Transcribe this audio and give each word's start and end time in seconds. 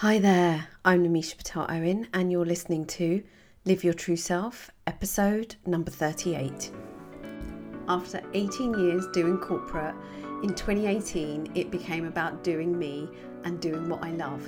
Hi 0.00 0.18
there, 0.18 0.66
I'm 0.82 1.04
Namisha 1.04 1.36
Patel 1.36 1.66
Owen, 1.68 2.08
and 2.14 2.32
you're 2.32 2.46
listening 2.46 2.86
to 2.86 3.22
Live 3.66 3.84
Your 3.84 3.92
True 3.92 4.16
Self, 4.16 4.70
episode 4.86 5.56
number 5.66 5.90
38. 5.90 6.72
After 7.86 8.22
18 8.32 8.78
years 8.78 9.06
doing 9.12 9.36
corporate, 9.36 9.94
in 10.42 10.54
2018 10.54 11.52
it 11.54 11.70
became 11.70 12.06
about 12.06 12.42
doing 12.42 12.78
me 12.78 13.10
and 13.44 13.60
doing 13.60 13.90
what 13.90 14.02
I 14.02 14.12
love. 14.12 14.42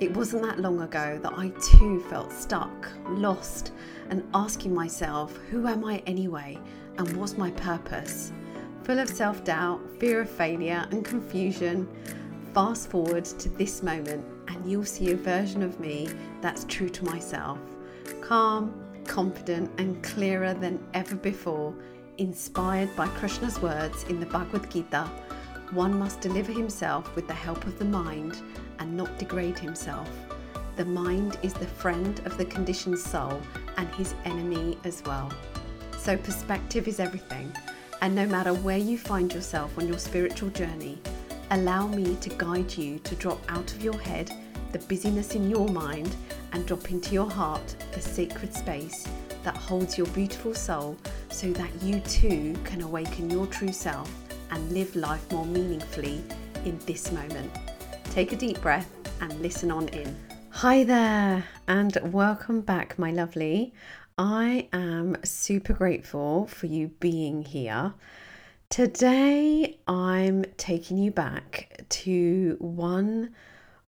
It 0.00 0.16
wasn't 0.16 0.42
that 0.42 0.58
long 0.58 0.80
ago 0.80 1.16
that 1.22 1.34
I 1.36 1.50
too 1.60 2.00
felt 2.10 2.32
stuck, 2.32 2.90
lost, 3.10 3.74
and 4.10 4.28
asking 4.34 4.74
myself, 4.74 5.36
who 5.48 5.68
am 5.68 5.84
I 5.84 5.98
anyway, 6.08 6.58
and 6.98 7.16
what's 7.16 7.38
my 7.38 7.52
purpose? 7.52 8.32
Full 8.82 8.98
of 8.98 9.08
self 9.08 9.44
doubt, 9.44 9.80
fear 10.00 10.22
of 10.22 10.28
failure, 10.28 10.88
and 10.90 11.04
confusion. 11.04 11.86
Fast 12.52 12.90
forward 12.90 13.24
to 13.24 13.48
this 13.50 13.80
moment, 13.80 14.24
and 14.48 14.70
you'll 14.70 14.84
see 14.84 15.10
a 15.12 15.16
version 15.16 15.62
of 15.62 15.78
me 15.80 16.08
that's 16.40 16.64
true 16.64 16.88
to 16.88 17.04
myself 17.04 17.58
calm, 18.20 18.74
confident, 19.04 19.70
and 19.78 20.02
clearer 20.02 20.54
than 20.54 20.84
ever 20.94 21.14
before, 21.16 21.74
inspired 22.18 22.94
by 22.96 23.06
Krishna's 23.08 23.60
words 23.60 24.04
in 24.04 24.20
the 24.20 24.26
Bhagavad 24.26 24.70
Gita 24.70 25.08
one 25.72 25.98
must 25.98 26.20
deliver 26.20 26.52
himself 26.52 27.14
with 27.16 27.26
the 27.26 27.32
help 27.32 27.64
of 27.64 27.78
the 27.78 27.84
mind 27.84 28.42
and 28.78 28.94
not 28.94 29.18
degrade 29.18 29.58
himself. 29.58 30.08
The 30.76 30.84
mind 30.84 31.38
is 31.42 31.54
the 31.54 31.66
friend 31.66 32.20
of 32.26 32.36
the 32.36 32.44
conditioned 32.44 32.98
soul 32.98 33.40
and 33.78 33.88
his 33.94 34.14
enemy 34.26 34.76
as 34.84 35.02
well. 35.06 35.32
So, 35.98 36.16
perspective 36.16 36.88
is 36.88 37.00
everything. 37.00 37.54
And 38.02 38.14
no 38.14 38.26
matter 38.26 38.52
where 38.52 38.78
you 38.78 38.98
find 38.98 39.32
yourself 39.32 39.78
on 39.78 39.88
your 39.88 39.98
spiritual 39.98 40.50
journey, 40.50 41.00
allow 41.50 41.86
me 41.86 42.16
to 42.16 42.28
guide 42.30 42.76
you 42.76 42.98
to 42.98 43.14
drop 43.14 43.40
out 43.48 43.72
of 43.72 43.82
your 43.82 43.98
head 43.98 44.30
the 44.72 44.78
busyness 44.80 45.34
in 45.34 45.48
your 45.50 45.68
mind 45.68 46.16
and 46.52 46.66
drop 46.66 46.90
into 46.90 47.12
your 47.12 47.30
heart 47.30 47.76
the 47.92 48.00
sacred 48.00 48.54
space 48.54 49.06
that 49.44 49.56
holds 49.56 49.98
your 49.98 50.06
beautiful 50.08 50.54
soul 50.54 50.96
so 51.30 51.52
that 51.52 51.70
you 51.82 52.00
too 52.00 52.56
can 52.64 52.82
awaken 52.82 53.30
your 53.30 53.46
true 53.46 53.72
self 53.72 54.10
and 54.50 54.72
live 54.72 54.94
life 54.96 55.30
more 55.32 55.46
meaningfully 55.46 56.22
in 56.64 56.78
this 56.86 57.10
moment. 57.12 57.50
Take 58.04 58.32
a 58.32 58.36
deep 58.36 58.60
breath 58.60 58.90
and 59.20 59.32
listen 59.40 59.70
on 59.70 59.88
in. 59.88 60.16
Hi 60.50 60.84
there, 60.84 61.44
and 61.66 61.98
welcome 62.12 62.60
back, 62.60 62.98
my 62.98 63.10
lovely. 63.10 63.72
I 64.18 64.68
am 64.72 65.16
super 65.24 65.72
grateful 65.72 66.46
for 66.46 66.66
you 66.66 66.88
being 67.00 67.42
here. 67.42 67.94
Today, 68.68 69.78
I'm 69.88 70.44
taking 70.56 70.98
you 70.98 71.10
back 71.10 71.84
to 71.88 72.56
one 72.60 73.34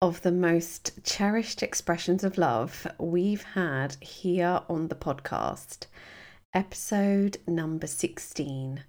of 0.01 0.23
the 0.23 0.31
most 0.31 1.03
cherished 1.03 1.61
expressions 1.61 2.23
of 2.23 2.39
love 2.39 2.87
we've 2.97 3.43
had 3.43 3.95
here 4.01 4.61
on 4.67 4.87
the 4.87 4.95
podcast, 4.95 5.85
episode 6.55 7.37
number 7.45 7.85
16. 7.85 8.83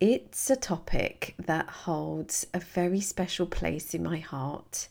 It's 0.00 0.50
a 0.50 0.56
topic 0.56 1.36
that 1.38 1.68
holds 1.68 2.48
a 2.52 2.58
very 2.58 3.00
special 3.00 3.46
place 3.46 3.94
in 3.94 4.02
my 4.02 4.18
heart. 4.18 4.88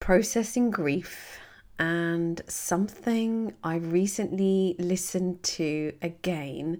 Processing 0.00 0.70
grief 0.70 1.38
and 1.78 2.42
something 2.46 3.54
I 3.64 3.76
recently 3.76 4.76
listened 4.78 5.42
to 5.44 5.94
again, 6.02 6.78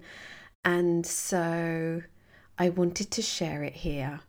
and 0.63 1.07
so 1.07 2.03
I 2.59 2.69
wanted 2.69 3.09
to 3.09 3.23
share 3.23 3.63
it 3.63 3.73
here. 3.73 4.21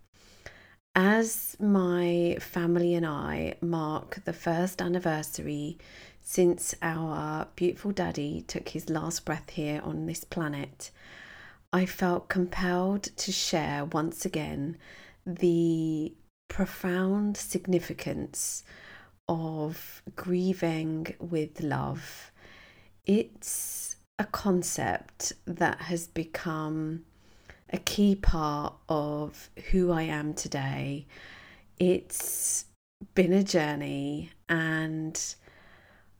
As 0.96 1.56
my 1.58 2.36
family 2.40 2.94
and 2.94 3.04
I 3.04 3.56
mark 3.60 4.22
the 4.24 4.32
first 4.32 4.80
anniversary 4.80 5.76
since 6.20 6.72
our 6.82 7.48
beautiful 7.56 7.90
daddy 7.90 8.44
took 8.46 8.68
his 8.68 8.88
last 8.88 9.24
breath 9.24 9.50
here 9.50 9.80
on 9.82 10.06
this 10.06 10.22
planet, 10.22 10.92
I 11.72 11.84
felt 11.84 12.28
compelled 12.28 13.02
to 13.02 13.32
share 13.32 13.86
once 13.86 14.24
again 14.24 14.76
the 15.26 16.14
profound 16.46 17.36
significance 17.36 18.62
of 19.28 20.00
grieving 20.14 21.12
with 21.18 21.60
love. 21.60 22.30
It's 23.04 23.96
a 24.16 24.26
concept 24.26 25.32
that 25.44 25.80
has 25.82 26.06
become 26.06 27.04
a 27.74 27.78
key 27.78 28.14
part 28.14 28.72
of 28.88 29.50
who 29.72 29.90
I 29.90 30.02
am 30.02 30.32
today. 30.32 31.06
It's 31.80 32.66
been 33.16 33.32
a 33.32 33.42
journey, 33.42 34.30
and 34.48 35.20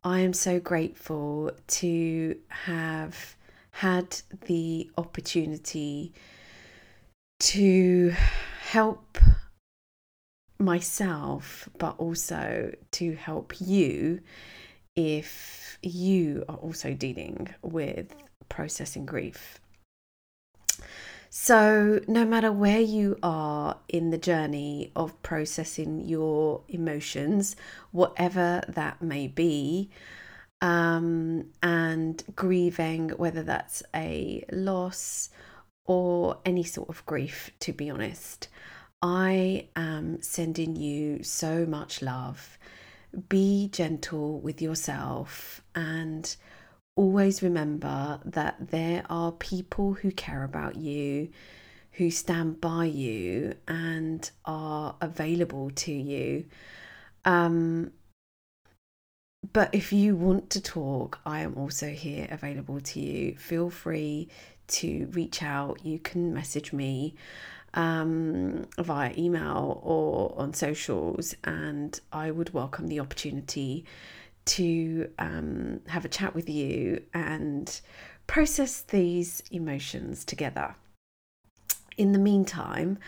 I 0.03 0.19
am 0.19 0.33
so 0.33 0.59
grateful 0.59 1.53
to 1.79 2.37
have 2.49 3.37
had 3.71 4.21
the 4.47 4.91
opportunity 4.99 6.13
to 7.39 8.13
help 8.63 9.17
myself, 10.59 11.69
but 11.79 11.95
also 11.99 12.75
to 12.91 13.15
help 13.15 13.61
you 13.61 14.19
if 14.97 15.79
you 15.83 16.45
are 16.49 16.57
also 16.57 16.95
dealing 16.95 17.55
with 17.63 18.13
processing 18.49 19.07
grief. 19.07 19.61
So, 21.37 22.01
no 22.07 22.25
matter 22.25 22.53
where 22.53 22.81
you 22.81 23.19
are 23.21 23.79
in 23.89 24.11
the 24.11 24.19
journey 24.19 24.93
of 24.95 25.21
processing 25.25 25.99
your 25.99 26.63
emotions, 26.69 27.57
whatever 27.91 28.63
that 28.69 29.03
may 29.03 29.27
be, 29.27 29.91
um, 30.61 31.47
and 31.61 32.23
grieving, 32.37 33.09
whether 33.17 33.43
that's 33.43 33.83
a 33.93 34.45
loss 34.53 35.29
or 35.87 36.39
any 36.47 36.63
sort 36.63 36.89
of 36.89 37.05
grief, 37.05 37.51
to 37.59 37.73
be 37.73 37.91
honest. 37.91 38.47
I 39.03 39.71
am 39.75 40.23
sending 40.23 40.77
you 40.77 41.25
so 41.25 41.67
much 41.67 42.01
love. 42.01 42.57
Be 43.29 43.69
gentle 43.73 44.39
with 44.39 44.63
yourself 44.63 45.63
and 45.75 46.37
always 46.97 47.43
remember 47.43 48.21
that 48.25 48.71
there 48.71 49.05
are 49.11 49.33
people 49.33 49.95
who 49.95 50.11
care 50.13 50.45
about 50.45 50.77
you, 50.77 51.29
who 51.93 52.11
stand 52.11 52.61
by 52.61 52.85
you 52.85 53.55
and 53.67 54.31
are 54.45 54.97
available 55.01 55.71
to 55.71 55.93
you. 55.93 56.45
Um, 57.25 57.93
but 59.53 59.75
if 59.75 59.93
you 59.93 60.17
want 60.17 60.51
to 60.51 60.61
talk, 60.61 61.21
I 61.27 61.41
am 61.41 61.55
also 61.57 61.89
here 61.91 62.29
available 62.31 62.81
to 62.81 63.01
you. 63.01 63.37
Feel 63.37 63.71
free 63.71 64.29
to 64.67 65.07
reach 65.13 65.43
out. 65.43 65.85
You 65.85 65.99
can 65.99 66.33
message 66.33 66.73
me 66.73 67.15
um, 67.75 68.67
via 68.79 69.13
email 69.17 69.81
or 69.83 70.35
on 70.41 70.55
socials, 70.55 71.35
and 71.45 71.99
I 72.13 72.31
would 72.31 72.55
welcome 72.55 72.89
the 72.89 73.01
opportunity 73.01 73.85
to 74.47 75.11
um, 75.19 75.81
have 75.89 76.05
a 76.05 76.09
chat 76.09 76.35
with 76.35 76.49
you 76.49 77.03
and 77.13 77.81
process 78.27 78.81
these 78.83 79.43
emotions 79.51 80.25
together. 80.25 80.75
In 81.97 82.13
the 82.13 82.19
meantime, 82.19 82.99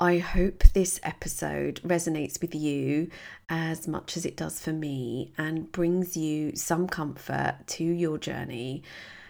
I 0.00 0.18
hope 0.18 0.62
this 0.74 1.00
episode 1.02 1.80
resonates 1.82 2.40
with 2.40 2.54
you 2.54 3.10
as 3.48 3.88
much 3.88 4.16
as 4.16 4.24
it 4.24 4.36
does 4.36 4.60
for 4.60 4.72
me 4.72 5.32
and 5.36 5.72
brings 5.72 6.16
you 6.16 6.54
some 6.54 6.86
comfort 6.86 7.56
to 7.66 7.82
your 7.82 8.16
journey 8.16 8.84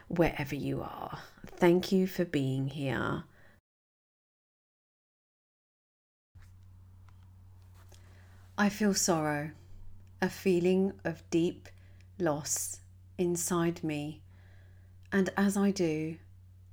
wherever 0.09 0.55
you 0.55 0.83
are. 0.83 1.21
Thank 1.47 1.91
you 1.91 2.07
for 2.07 2.27
being 2.27 2.69
here. 2.69 3.25
I 8.59 8.69
feel 8.69 8.93
sorrow, 8.93 9.53
a 10.21 10.29
feeling 10.29 10.93
of 11.05 11.29
deep 11.31 11.69
loss 12.19 12.81
inside 13.17 13.85
me, 13.85 14.21
and 15.13 15.31
as 15.37 15.57
I 15.57 15.71
do, 15.71 16.17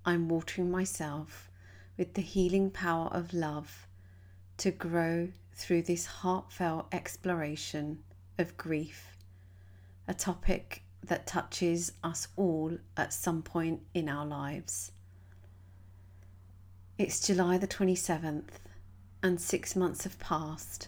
I'm 0.06 0.28
watering 0.28 0.72
myself 0.72 1.50
with 1.98 2.16
the 2.16 2.22
healing 2.22 2.72
power 2.72 3.08
of 3.08 3.34
love 3.34 3.88
to 4.58 4.72
grow 4.72 5.30
through 5.54 5.84
this 5.84 6.06
heartfelt 6.06 6.88
exploration 6.92 8.00
of 8.38 8.58
grief, 8.58 9.16
a 10.08 10.14
topic 10.14 10.82
that 11.04 11.28
touches 11.28 11.92
us 12.04 12.28
all 12.36 12.78
at 12.98 13.14
some 13.14 13.42
point 13.42 13.82
in 13.94 14.10
our 14.10 14.26
lives. 14.26 14.92
It's 16.98 17.26
July 17.26 17.58
the 17.58 17.68
27th, 17.68 18.60
and 19.22 19.40
six 19.40 19.76
months 19.76 20.04
have 20.04 20.20
passed, 20.20 20.88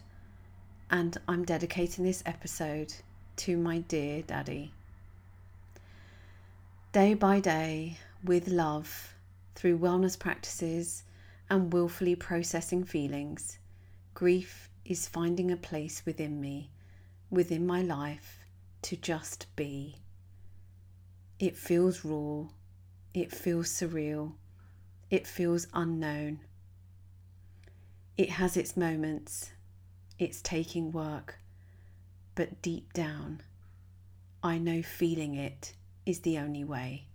and 0.89 1.17
I'm 1.27 1.43
dedicating 1.43 2.03
this 2.03 2.23
episode 2.25 2.93
to 3.37 3.57
my 3.57 3.79
dear 3.79 4.21
daddy. 4.21 4.71
Day 6.91 7.13
by 7.13 7.39
day, 7.39 7.97
with 8.23 8.47
love, 8.47 9.13
through 9.55 9.79
wellness 9.79 10.17
practices 10.17 11.03
and 11.49 11.71
willfully 11.73 12.15
processing 12.15 12.83
feelings, 12.83 13.59
grief 14.13 14.69
is 14.85 15.07
finding 15.07 15.51
a 15.51 15.57
place 15.57 16.03
within 16.05 16.39
me 16.41 16.69
within 17.29 17.65
my 17.67 17.81
life 17.81 18.39
to 18.81 18.95
just 18.95 19.47
be. 19.55 19.95
It 21.39 21.57
feels 21.57 22.05
raw, 22.05 22.45
it 23.13 23.31
feels 23.31 23.67
surreal, 23.67 24.33
it 25.09 25.27
feels 25.27 25.67
unknown. 25.73 26.39
It 28.17 28.31
has 28.31 28.57
its 28.57 28.75
moments, 28.75 29.51
it's 30.19 30.41
taking 30.41 30.91
work, 30.91 31.39
but 32.35 32.61
deep 32.61 32.93
down, 32.93 33.41
I 34.43 34.57
know 34.57 34.81
feeling 34.81 35.35
it 35.35 35.73
is 36.05 36.19
the 36.19 36.37
only 36.39 36.63
way. 36.63 37.05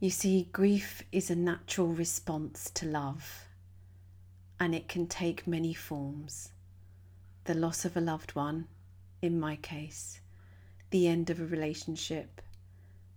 You 0.00 0.10
see, 0.10 0.48
grief 0.52 1.02
is 1.10 1.30
a 1.30 1.36
natural 1.36 1.88
response 1.88 2.70
to 2.74 2.86
love, 2.86 3.46
and 4.60 4.74
it 4.74 4.88
can 4.88 5.06
take 5.06 5.46
many 5.46 5.74
forms. 5.74 6.50
The 7.44 7.54
loss 7.54 7.84
of 7.84 7.96
a 7.96 8.00
loved 8.00 8.34
one, 8.34 8.68
in 9.22 9.40
my 9.40 9.56
case, 9.56 10.20
the 10.90 11.08
end 11.08 11.30
of 11.30 11.40
a 11.40 11.46
relationship, 11.46 12.40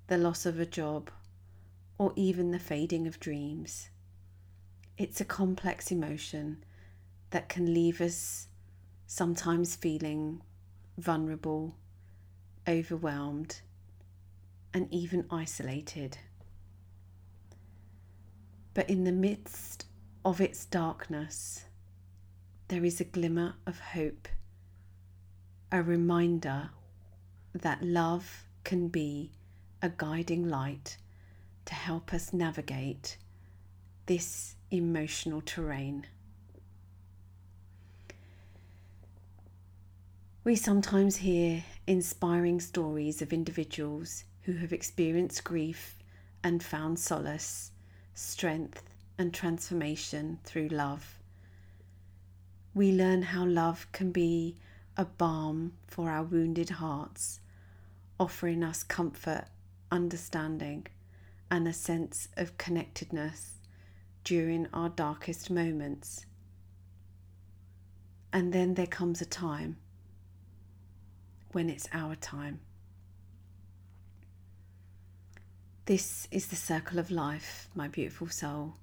the 0.08 0.18
loss 0.18 0.46
of 0.46 0.60
a 0.60 0.66
job, 0.66 1.12
or 1.98 2.14
even 2.16 2.52
the 2.52 2.60
fading 2.60 3.08
of 3.08 3.20
dreams. 3.20 3.90
It's 4.98 5.22
a 5.22 5.26
complex 5.26 5.92
emotion 5.92 6.64
that 7.32 7.50
can 7.50 7.74
leave 7.74 8.02
us 8.02 8.48
sometimes 9.08 9.76
feeling 9.76 10.42
vulnerable, 10.98 11.76
overwhelmed, 12.68 13.62
and 14.74 14.88
even 14.92 15.26
isolated. 15.32 16.18
But 18.74 18.90
in 18.90 19.04
the 19.04 19.12
midst 19.12 19.86
of 20.24 20.40
its 20.40 20.66
darkness, 20.66 21.66
there 22.68 22.86
is 22.86 23.02
a 23.02 23.06
glimmer 23.06 23.56
of 23.66 23.80
hope, 23.80 24.28
a 25.72 25.82
reminder 25.82 26.70
that 27.54 27.84
love 27.84 28.46
can 28.64 28.90
be 28.90 29.32
a 29.82 29.90
guiding 29.90 30.48
light 30.48 30.98
to 31.66 31.74
help 31.74 32.14
us 32.14 32.32
navigate 32.34 33.18
this 34.06 34.56
emotional 34.72 35.42
terrain. 35.42 36.06
We 40.44 40.56
sometimes 40.56 41.18
hear 41.18 41.64
inspiring 41.86 42.60
stories 42.60 43.22
of 43.22 43.34
individuals 43.34 44.24
who 44.44 44.54
have 44.54 44.74
experienced 44.74 45.44
grief 45.44 45.98
and 46.44 46.64
found 46.64 46.98
solace 46.98 47.72
strength, 48.20 48.84
and 49.18 49.34
transformation 49.34 50.40
through 50.44 50.68
love. 50.68 51.18
We 52.74 52.92
learn 52.92 53.22
how 53.22 53.46
love 53.46 53.88
can 53.92 54.12
be 54.12 54.58
a 54.98 55.06
balm 55.06 55.74
for 55.88 56.10
our 56.10 56.24
wounded 56.24 56.70
hearts, 56.70 57.40
offering 58.20 58.64
us 58.64 58.84
comfort, 58.84 59.46
understanding, 59.92 60.88
and 61.50 61.68
a 61.68 61.74
sense 61.74 62.28
of 62.36 62.58
connectedness 62.58 63.54
during 64.26 64.68
our 64.74 64.90
darkest 64.90 65.50
moments. 65.50 66.26
And 68.34 68.54
then 68.54 68.74
there 68.74 68.86
comes 68.86 69.22
a 69.22 69.26
time 69.26 69.78
when 71.52 71.70
it's 71.70 71.88
our 71.94 72.16
time. 72.16 72.60
This 75.86 76.28
is 76.30 76.48
the 76.48 76.56
circle 76.56 77.00
of 77.00 77.10
life, 77.10 77.68
my 77.74 77.88
beautiful 77.88 78.28
soul. 78.28 78.76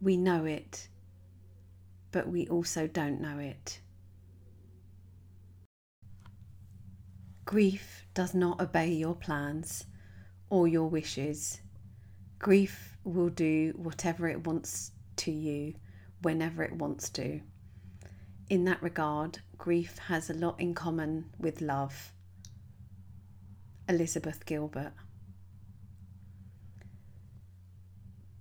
We 0.00 0.16
know 0.16 0.44
it, 0.44 0.88
but 2.10 2.28
we 2.28 2.46
also 2.48 2.86
don't 2.86 3.20
know 3.20 3.38
it. 3.38 3.80
Grief 7.46 8.06
does 8.14 8.34
not 8.34 8.60
obey 8.60 8.88
your 8.88 9.14
plans 9.14 9.86
or 10.50 10.68
your 10.68 10.88
wishes. 10.88 11.60
Grief 12.38 12.96
will 13.04 13.30
do 13.30 13.72
whatever 13.76 14.28
it 14.28 14.46
wants 14.46 14.92
to 15.16 15.30
you 15.30 15.74
whenever 16.20 16.62
it 16.62 16.72
wants 16.72 17.08
to. 17.10 17.40
In 18.52 18.64
that 18.64 18.82
regard, 18.82 19.38
grief 19.56 19.96
has 20.08 20.28
a 20.28 20.34
lot 20.34 20.60
in 20.60 20.74
common 20.74 21.30
with 21.38 21.62
love. 21.62 22.12
Elizabeth 23.88 24.44
Gilbert. 24.44 24.92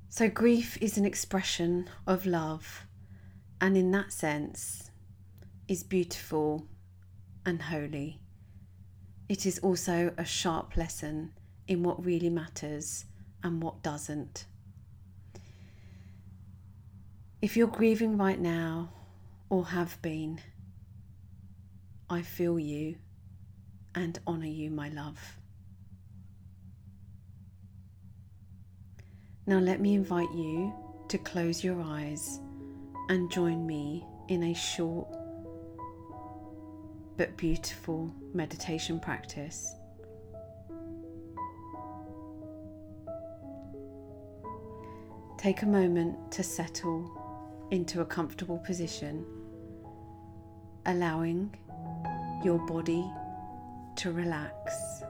So, 0.09 0.27
grief 0.27 0.77
is 0.81 0.97
an 0.97 1.05
expression 1.05 1.89
of 2.05 2.25
love, 2.25 2.85
and 3.61 3.77
in 3.77 3.91
that 3.91 4.11
sense, 4.11 4.91
is 5.69 5.81
beautiful 5.81 6.67
and 7.45 7.61
holy. 7.61 8.19
It 9.29 9.45
is 9.45 9.59
also 9.59 10.13
a 10.17 10.25
sharp 10.25 10.75
lesson 10.75 11.31
in 11.69 11.83
what 11.83 12.03
really 12.03 12.29
matters 12.29 13.05
and 13.43 13.63
what 13.63 13.81
doesn't. 13.81 14.45
If 17.41 17.55
you're 17.55 17.67
grieving 17.67 18.17
right 18.17 18.41
now 18.41 18.89
or 19.51 19.65
have 19.65 20.01
been, 20.01 20.39
I 22.09 22.21
feel 22.21 22.57
you 22.57 22.95
and 23.93 24.17
honour 24.25 24.45
you, 24.45 24.71
my 24.71 24.87
love. 24.87 25.19
Now, 29.45 29.59
let 29.59 29.81
me 29.81 29.93
invite 29.93 30.31
you 30.33 30.73
to 31.09 31.17
close 31.17 31.65
your 31.65 31.81
eyes 31.81 32.39
and 33.09 33.29
join 33.29 33.67
me 33.67 34.05
in 34.29 34.43
a 34.43 34.53
short 34.53 35.09
but 37.17 37.35
beautiful 37.35 38.09
meditation 38.33 39.01
practice. 39.01 39.75
Take 45.37 45.63
a 45.63 45.65
moment 45.65 46.31
to 46.31 46.41
settle 46.41 47.67
into 47.71 47.99
a 47.99 48.05
comfortable 48.05 48.59
position, 48.59 49.25
allowing 50.85 51.55
your 52.43 52.59
body 52.65 53.05
to 53.97 54.11
relax. 54.11 55.03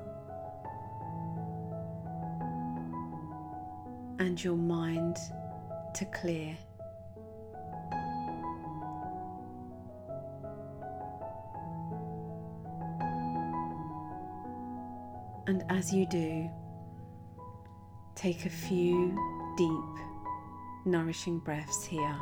and 4.21 4.43
your 4.43 4.55
mind 4.55 5.17
to 5.95 6.05
clear. 6.05 6.55
And 15.47 15.65
as 15.69 15.91
you 15.91 16.05
do, 16.05 16.49
take 18.13 18.45
a 18.45 18.49
few 18.49 19.17
deep, 19.57 20.05
nourishing 20.85 21.39
breaths 21.39 21.83
here, 21.83 22.19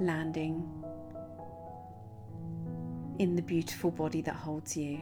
landing 0.00 0.68
in 3.18 3.34
the 3.34 3.42
beautiful 3.42 3.90
body 3.90 4.20
that 4.22 4.34
holds 4.34 4.76
you. 4.76 5.00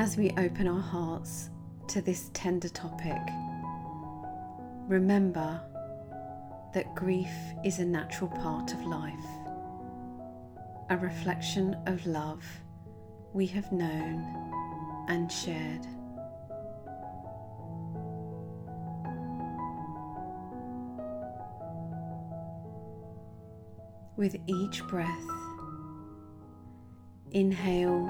as 0.00 0.16
we 0.16 0.30
open 0.38 0.66
our 0.66 0.80
hearts 0.80 1.50
to 1.86 2.00
this 2.00 2.30
tender 2.32 2.70
topic, 2.70 3.20
remember 4.88 5.60
that 6.72 6.94
grief 6.94 7.28
is 7.66 7.80
a 7.80 7.84
natural 7.84 8.30
part 8.30 8.72
of 8.72 8.82
life, 8.86 9.12
a 10.88 10.96
reflection 10.96 11.76
of 11.84 12.06
love 12.06 12.42
we 13.34 13.44
have 13.46 13.70
known 13.72 14.39
and 15.10 15.30
shared. 15.30 15.86
With 24.16 24.36
each 24.46 24.84
breath, 24.84 25.08
inhale 27.32 28.06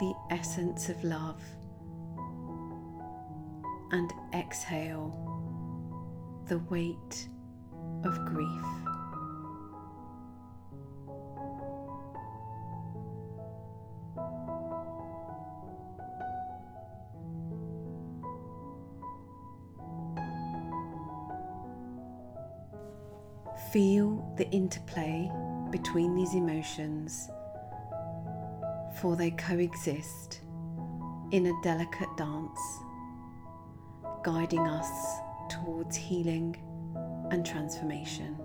the 0.00 0.14
essence 0.32 0.88
of 0.88 1.04
love 1.04 1.40
and 3.92 4.12
exhale 4.34 5.12
the 6.48 6.58
weight 6.58 7.28
of 8.02 8.18
grief. 8.24 8.81
Feel 23.72 24.34
the 24.36 24.46
interplay 24.50 25.30
between 25.70 26.14
these 26.14 26.34
emotions 26.34 27.30
for 29.00 29.16
they 29.16 29.30
coexist 29.30 30.42
in 31.30 31.46
a 31.46 31.62
delicate 31.62 32.14
dance, 32.18 32.60
guiding 34.22 34.66
us 34.68 35.20
towards 35.48 35.96
healing 35.96 36.54
and 37.30 37.46
transformation. 37.46 38.38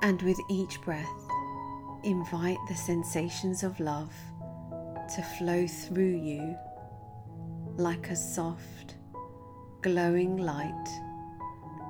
And 0.00 0.22
with 0.22 0.38
each 0.48 0.80
breath, 0.80 1.06
invite 2.04 2.58
the 2.70 2.74
sensations 2.74 3.62
of 3.62 3.78
love 3.78 4.14
to 5.14 5.22
flow 5.38 5.66
through 5.66 6.16
you 6.16 6.56
like 7.76 8.10
a 8.10 8.16
soft, 8.16 8.96
glowing 9.80 10.36
light 10.36 10.88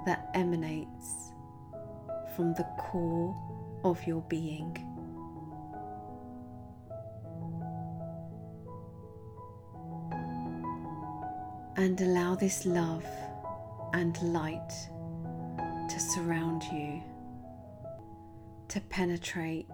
that 0.07 0.31
emanates 0.35 1.33
from 2.37 2.55
the 2.55 2.67
core 2.79 3.35
of 3.85 4.05
your 4.07 4.23
being. 4.23 4.77
And 11.77 12.01
allow 12.01 12.37
this 12.37 12.65
love 12.65 13.05
and 13.93 14.21
light 14.23 14.71
to 15.89 16.01
surround 16.01 16.63
you, 16.65 17.03
to 18.69 18.81
penetrate 18.83 19.67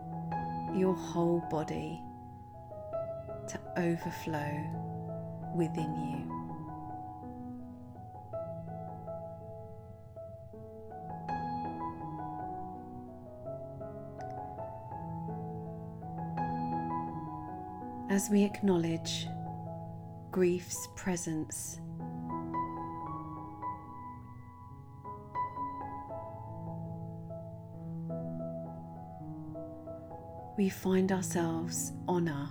your 0.74 0.94
whole 0.94 1.44
body, 1.50 2.00
to 3.48 3.60
overflow 3.76 4.87
within 5.54 5.94
you. 6.10 6.38
as 18.18 18.30
we 18.30 18.42
acknowledge 18.42 19.28
grief's 20.32 20.88
presence. 20.96 21.78
We 30.56 30.68
find 30.68 31.12
ourselves 31.12 31.92
honour 32.08 32.48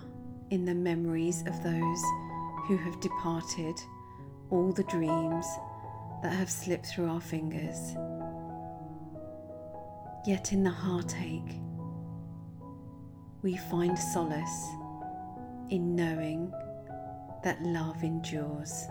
in 0.48 0.64
the 0.64 0.74
memories 0.74 1.42
of 1.46 1.62
those 1.62 2.02
who 2.68 2.76
have 2.76 3.00
departed, 3.00 3.74
all 4.50 4.72
the 4.72 4.84
dreams 4.84 5.46
that 6.22 6.34
have 6.34 6.50
slipped 6.50 6.84
through 6.84 7.08
our 7.08 7.20
fingers. 7.20 7.94
Yet 10.26 10.52
in 10.52 10.62
the 10.62 10.70
heartache, 10.70 11.60
we 13.40 13.56
find 13.56 13.98
solace 13.98 14.66
in 15.70 15.96
knowing 15.96 16.52
that 17.42 17.62
love 17.62 18.02
endures. 18.04 18.86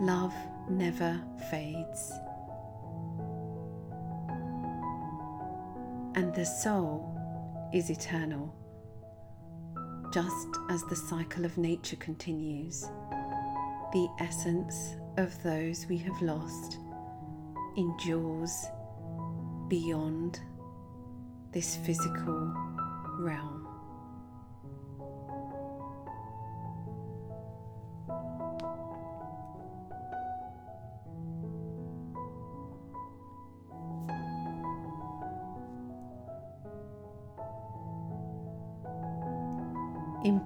Love 0.00 0.34
never 0.68 1.22
fades. 1.48 2.12
The 6.34 6.44
soul 6.44 7.16
is 7.72 7.90
eternal, 7.90 8.52
just 10.12 10.48
as 10.68 10.82
the 10.84 10.96
cycle 10.96 11.44
of 11.44 11.56
nature 11.56 11.94
continues. 11.96 12.82
The 13.92 14.08
essence 14.18 14.96
of 15.16 15.40
those 15.44 15.86
we 15.88 15.96
have 15.98 16.20
lost 16.20 16.78
endures 17.76 18.52
beyond 19.68 20.40
this 21.52 21.76
physical 21.76 22.52
realm. 23.20 23.63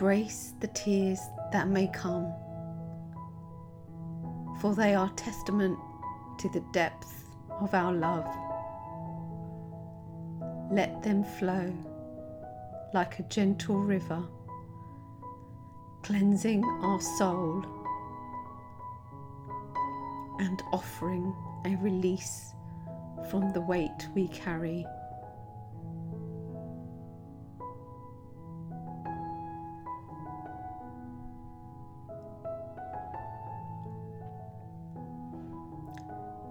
Embrace 0.01 0.55
the 0.61 0.69
tears 0.69 1.19
that 1.51 1.67
may 1.67 1.89
come, 1.89 2.33
for 4.61 4.73
they 4.73 4.95
are 4.95 5.11
testament 5.17 5.77
to 6.39 6.49
the 6.51 6.63
depth 6.73 7.29
of 7.61 7.75
our 7.75 7.93
love. 7.93 8.25
Let 10.71 11.03
them 11.03 11.25
flow 11.25 11.75
like 12.95 13.19
a 13.19 13.25
gentle 13.25 13.81
river, 13.81 14.23
cleansing 16.05 16.63
our 16.85 17.01
soul 17.01 17.65
and 20.39 20.63
offering 20.73 21.35
a 21.65 21.75
release 21.83 22.55
from 23.33 23.53
the 23.53 23.63
weight 23.63 24.07
we 24.15 24.29
carry. 24.29 24.87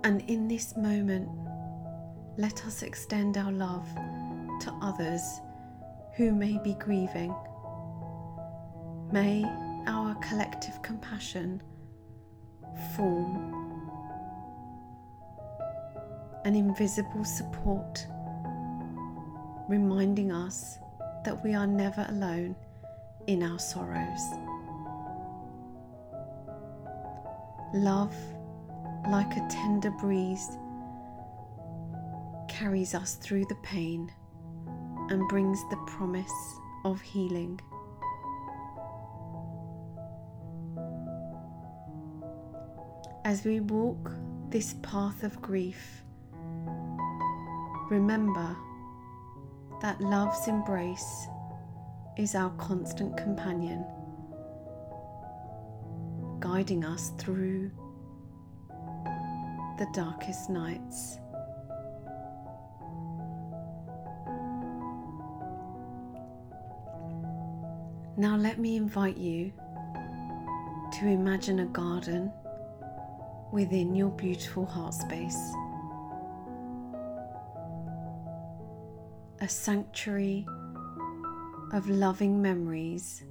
And 0.07 0.21
in 0.29 0.47
this 0.47 0.77
moment, 0.77 1.27
let 2.37 2.65
us 2.65 2.81
extend 2.81 3.35
our 3.35 3.51
love 3.51 3.85
to 4.61 4.71
others 4.81 5.21
who 6.15 6.31
may 6.31 6.57
be 6.63 6.75
grieving. 6.75 7.35
May 9.11 9.43
our 9.85 10.15
collective 10.21 10.81
compassion 10.81 11.61
form 12.95 13.53
an 16.45 16.55
invisible 16.55 17.25
support, 17.25 18.07
reminding 19.67 20.31
us 20.31 20.77
that 21.25 21.43
we 21.43 21.53
are 21.53 21.67
never 21.67 22.05
alone 22.07 22.55
in 23.27 23.43
our 23.43 23.59
sorrows. 23.59 24.21
Love, 27.73 28.15
like 29.09 29.37
a 29.37 29.47
tender 29.49 29.91
breeze, 29.91 30.57
carries 32.49 32.93
us 32.93 33.15
through 33.15 33.45
the 33.45 33.55
pain 33.63 34.11
and 35.09 35.27
brings 35.29 35.61
the 35.69 35.77
promise 35.87 36.59
of 36.83 36.99
healing. 36.99 37.59
As 43.23 43.43
we 43.45 43.61
walk 43.61 44.11
this 44.49 44.75
path 44.81 45.23
of 45.23 45.41
grief, 45.41 46.03
remember 47.89 48.55
that 49.81 50.01
love's 50.01 50.47
embrace 50.47 51.27
is 52.17 52.35
our 52.35 52.49
constant 52.51 53.15
companion, 53.15 53.85
guiding 56.39 56.83
us 56.83 57.11
through 57.17 57.71
the 59.77 59.87
darkest 59.93 60.49
nights. 60.49 61.19
Now, 68.19 68.35
let 68.35 68.57
me 68.57 68.75
invite 68.75 69.17
you 69.17 69.53
to 70.93 71.05
imagine 71.05 71.59
a 71.59 71.65
garden 71.65 72.31
within 73.51 73.95
your 73.95 74.09
beautiful 74.09 74.65
heart 74.65 74.95
space, 74.95 75.37
a 79.39 79.47
sanctuary 79.47 80.47
of 81.73 81.87
loving 81.87 82.41
memories. 82.41 83.23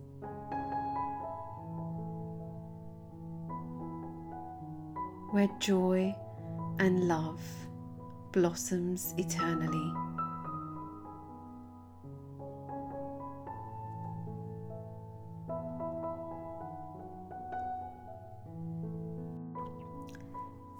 Where 5.32 5.48
joy 5.58 6.14
and 6.78 7.08
love 7.08 7.40
blossoms 8.32 9.14
eternally. 9.18 9.92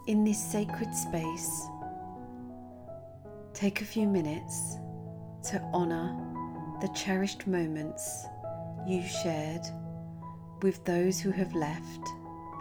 in 0.06 0.22
this 0.22 0.38
sacred 0.38 0.94
space, 0.94 1.66
take 3.52 3.80
a 3.80 3.84
few 3.84 4.06
minutes 4.06 4.76
to 5.42 5.60
honour 5.74 6.16
the 6.80 6.88
cherished 6.88 7.46
moments 7.46 8.24
you 8.86 9.02
shared 9.02 9.62
with 10.62 10.84
those 10.84 11.18
who 11.18 11.30
have 11.30 11.52
left 11.54 12.08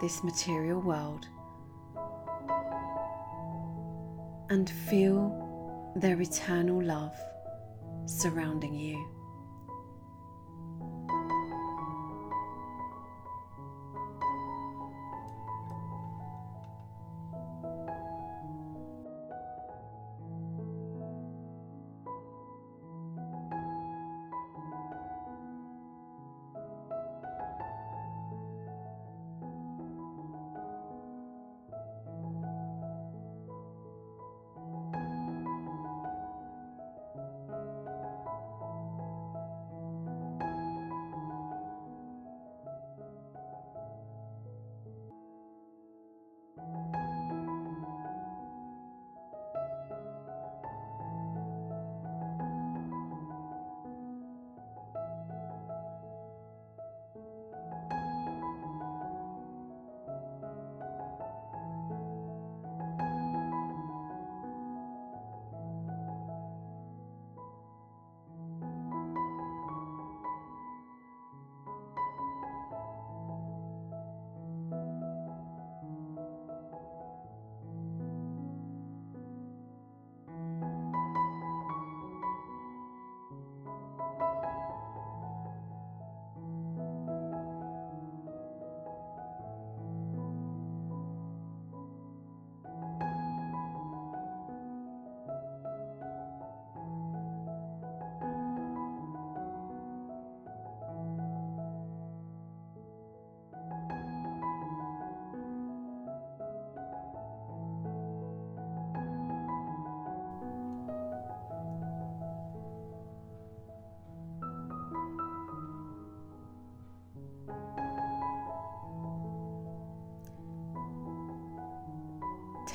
this 0.00 0.24
material 0.24 0.80
world 0.80 1.28
and 4.50 4.68
feel 4.70 5.92
their 5.96 6.20
eternal 6.20 6.82
love 6.82 7.16
surrounding 8.06 8.74
you. 8.74 9.15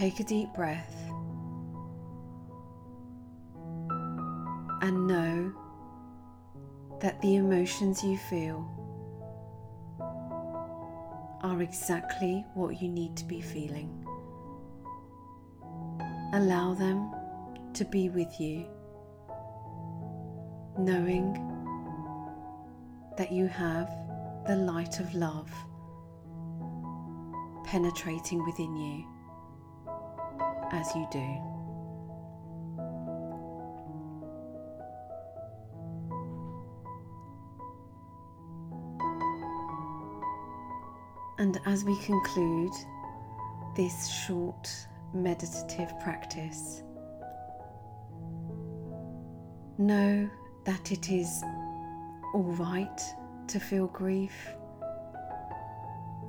Take 0.02 0.20
a 0.20 0.24
deep 0.24 0.52
breath 0.56 0.96
and 4.82 5.06
know 5.06 5.54
that 7.02 7.22
the 7.22 7.36
emotions 7.36 8.04
you 8.04 8.18
feel 8.18 8.68
are 11.44 11.62
exactly 11.62 12.44
what 12.56 12.82
you 12.82 12.88
need 12.88 13.16
to 13.18 13.26
be 13.26 13.42
feeling. 13.42 14.04
Allow 16.34 16.74
them 16.74 17.14
to 17.76 17.86
be 17.86 18.10
with 18.10 18.40
you, 18.40 18.66
knowing 20.80 21.34
that 23.20 23.32
you 23.32 23.46
have 23.46 23.88
the 24.48 24.56
light 24.56 25.00
of 25.00 25.14
love 25.14 25.52
penetrating 27.66 28.44
within 28.44 28.76
you 28.76 29.06
as 30.72 30.96
you 30.96 31.08
do. 31.12 31.52
And 41.38 41.60
as 41.66 41.84
we 41.84 41.98
conclude 42.02 42.72
this 43.76 44.08
short 44.08 44.70
meditative 45.14 45.92
practice, 46.00 46.84
know 49.78 50.30
that 50.66 50.92
it 50.92 51.10
is 51.10 51.42
all 52.34 52.56
right 52.60 53.02
to 53.48 53.60
feel 53.60 53.88
grief. 53.88 54.54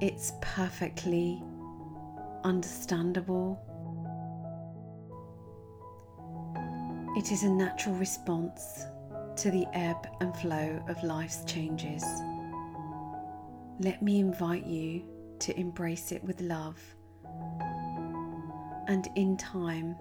It's 0.00 0.33
perfectly 0.40 1.42
understandable 2.42 3.61
It 7.14 7.31
is 7.31 7.42
a 7.42 7.51
natural 7.51 7.94
response 7.96 8.87
to 9.37 9.51
the 9.51 9.66
ebb 9.75 10.09
and 10.20 10.35
flow 10.35 10.83
of 10.88 11.03
life's 11.05 11.44
changes. 11.44 12.03
Let 13.81 14.01
me 14.01 14.18
invite 14.18 14.64
you 14.64 15.05
to 15.40 15.59
embrace 15.61 16.11
it 16.11 16.25
with 16.25 16.40
love, 16.40 16.79
and 18.88 19.09
in 19.14 19.37
time, 19.37 19.94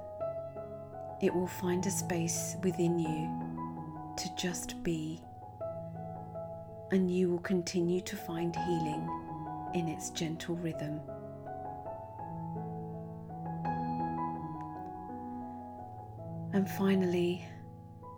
it 1.21 1.36
will 1.36 1.47
find 1.47 1.86
a 1.86 1.91
space 1.91 2.56
within 2.63 2.97
you 2.97 3.30
to 4.15 4.36
just 4.38 4.82
be, 4.82 5.21
and 6.91 7.12
you 7.12 7.30
will 7.30 7.39
continue 7.39 8.00
to 8.00 8.15
find 8.15 8.56
healing 8.56 9.06
in 9.74 9.89
its 9.89 10.12
gentle 10.12 10.56
rhythm. 10.56 11.02
And 16.53 16.69
finally, 16.69 17.45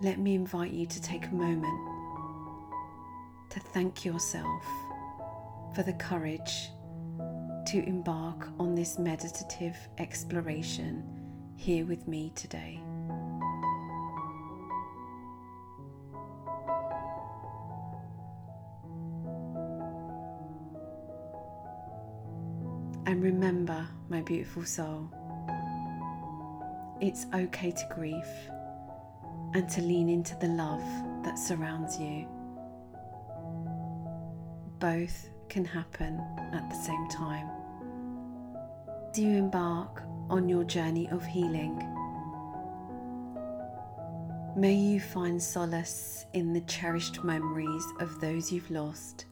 let 0.01 0.17
me 0.17 0.33
invite 0.33 0.71
you 0.71 0.87
to 0.87 1.01
take 1.01 1.27
a 1.27 1.33
moment 1.33 1.89
to 3.51 3.59
thank 3.59 4.03
yourself 4.03 4.63
for 5.75 5.83
the 5.83 5.93
courage 5.93 6.69
to 7.67 7.83
embark 7.87 8.49
on 8.59 8.73
this 8.73 8.97
meditative 8.97 9.77
exploration 9.99 11.03
here 11.55 11.85
with 11.85 12.07
me 12.07 12.31
today. 12.35 12.81
And 23.05 23.21
remember, 23.21 23.87
my 24.09 24.21
beautiful 24.21 24.65
soul 24.65 25.11
it's 27.03 27.25
okay 27.35 27.69
to 27.69 27.85
grieve 27.93 28.29
and 29.53 29.69
to 29.69 29.81
lean 29.81 30.07
into 30.07 30.37
the 30.37 30.47
love 30.47 30.81
that 31.25 31.37
surrounds 31.37 31.99
you. 31.99 32.25
Both 34.79 35.29
can 35.49 35.65
happen 35.65 36.17
at 36.53 36.69
the 36.69 36.75
same 36.77 37.07
time. 37.09 37.49
Do 39.13 39.21
you 39.21 39.37
embark 39.37 40.03
on 40.29 40.47
your 40.47 40.63
journey 40.63 41.09
of 41.09 41.25
healing? 41.25 41.77
May 44.55 44.73
you 44.73 45.01
find 45.01 45.43
solace 45.43 46.25
in 46.31 46.53
the 46.53 46.61
cherished 46.61 47.21
memories 47.21 47.85
of 47.99 48.21
those 48.21 48.49
you've 48.49 48.71
lost 48.71 49.25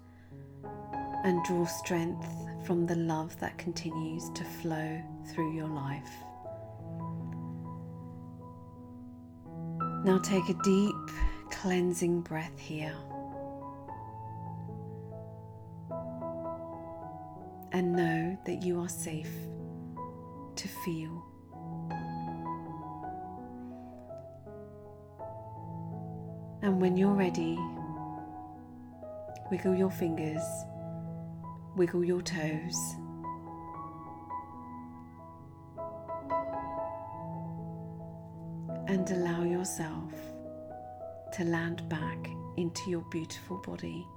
and 1.23 1.41
draw 1.45 1.65
strength 1.65 2.27
from 2.65 2.85
the 2.85 2.95
love 2.95 3.39
that 3.39 3.57
continues 3.57 4.29
to 4.31 4.43
flow 4.43 5.01
through 5.33 5.55
your 5.55 5.69
life. 5.69 6.11
Now 10.03 10.17
take 10.17 10.49
a 10.49 10.55
deep 10.63 10.95
cleansing 11.51 12.21
breath 12.21 12.57
here. 12.57 12.95
And 17.71 17.95
know 17.95 18.37
that 18.45 18.63
you 18.63 18.81
are 18.81 18.89
safe 18.89 19.31
to 20.55 20.67
feel. 20.67 21.23
And 26.63 26.81
when 26.81 26.97
you're 26.97 27.13
ready, 27.13 27.57
wiggle 29.51 29.75
your 29.75 29.91
fingers, 29.91 30.43
wiggle 31.75 32.03
your 32.03 32.21
toes. 32.23 32.95
And 38.87 39.05
yourself 39.61 40.11
to 41.31 41.43
land 41.43 41.87
back 41.87 42.31
into 42.57 42.89
your 42.89 43.05
beautiful 43.11 43.57
body 43.57 44.07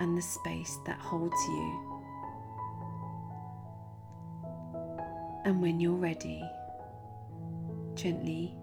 and 0.00 0.18
the 0.18 0.22
space 0.22 0.76
that 0.84 0.98
holds 0.98 1.36
you. 1.46 2.00
And 5.44 5.62
when 5.62 5.78
you're 5.78 5.92
ready, 5.94 6.42
gently 7.94 8.56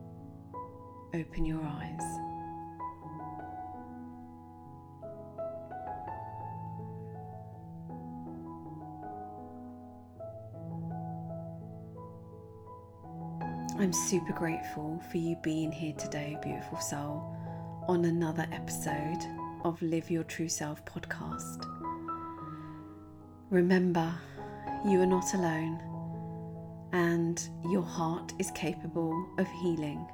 open 1.14 1.46
your 1.46 1.64
eyes. 1.64 2.27
I'm 13.88 13.94
super 13.94 14.34
grateful 14.34 15.02
for 15.10 15.16
you 15.16 15.38
being 15.38 15.72
here 15.72 15.94
today, 15.94 16.38
beautiful 16.44 16.78
soul, 16.78 17.34
on 17.88 18.04
another 18.04 18.46
episode 18.52 19.24
of 19.64 19.82
Live 19.82 20.12
Your 20.12 20.26
True 20.26 20.50
Self 20.50 20.84
podcast. 20.84 21.64
Remember, 23.50 24.14
you 24.86 25.00
are 25.00 25.06
not 25.06 25.34
alone, 25.34 25.80
and 26.92 27.42
your 27.70 27.82
heart 27.82 28.34
is 28.40 28.52
capable 28.52 29.26
of 29.38 29.48
healing. 29.62 30.06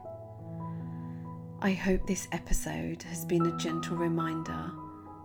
I 1.63 1.71
hope 1.71 2.05
this 2.05 2.27
episode 2.31 3.01
has 3.01 3.25
been 3.25 3.47
a 3.47 3.57
gentle 3.57 3.97
reminder 3.97 4.69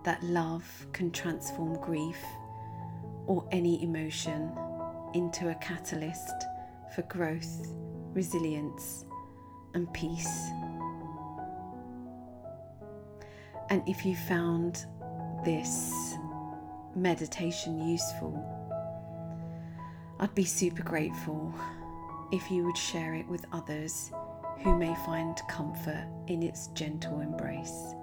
that 0.06 0.22
love 0.22 0.86
can 0.94 1.10
transform 1.10 1.74
grief 1.82 2.24
or 3.26 3.46
any 3.52 3.82
emotion 3.82 4.50
into 5.12 5.50
a 5.50 5.54
catalyst 5.56 6.32
for 6.94 7.02
growth 7.02 7.66
resilience, 8.18 9.04
and 9.74 9.86
peace. 9.92 10.50
And 13.70 13.80
if 13.86 14.04
you 14.04 14.16
found 14.16 14.86
this 15.44 16.16
meditation 16.96 17.88
useful, 17.88 18.34
I'd 20.18 20.34
be 20.34 20.44
super 20.44 20.82
grateful 20.82 21.54
if 22.32 22.50
you 22.50 22.64
would 22.64 22.76
share 22.76 23.14
it 23.14 23.28
with 23.28 23.46
others 23.52 24.10
who 24.64 24.76
may 24.76 24.96
find 25.06 25.40
comfort 25.48 26.08
in 26.26 26.42
its 26.42 26.66
gentle 26.74 27.20
embrace. 27.20 27.94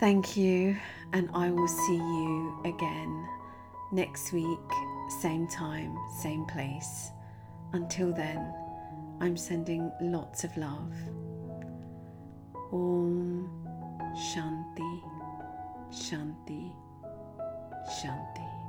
Thank 0.00 0.36
you, 0.36 0.76
and 1.12 1.30
I 1.32 1.52
will 1.52 1.68
see 1.68 1.94
you 1.94 2.60
again 2.64 3.28
next 3.92 4.32
week 4.32 4.89
same 5.10 5.48
time, 5.48 5.96
same 6.22 6.44
place. 6.46 7.10
Until 7.72 8.12
then, 8.12 8.54
I'm 9.20 9.36
sending 9.36 9.90
lots 10.00 10.44
of 10.44 10.56
love. 10.56 10.94
Om 12.72 13.50
Shanti, 14.16 15.02
Shanti, 15.90 16.72
Shanti. 18.00 18.59